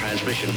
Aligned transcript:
transmission. 0.00 0.48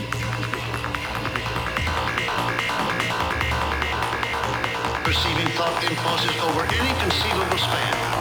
Perceiving 5.03 5.47
thought 5.57 5.83
impulses 5.83 6.37
over 6.47 6.63
any 6.79 6.97
conceivable 7.01 7.57
span. 7.57 8.12